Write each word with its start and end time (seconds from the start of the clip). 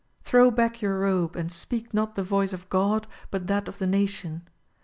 Throw 0.23 0.49
back 0.49 0.81
your 0.81 0.97
robe 1.01 1.35
and 1.35 1.51
speak 1.51 1.93
not 1.93 2.15
the 2.15 2.23
voice 2.23 2.53
of 2.53 2.67
God, 2.69 3.05
but 3.29 3.45
that 3.45 3.67
of 3.67 3.77
the 3.77 3.85
nation. 3.85 4.41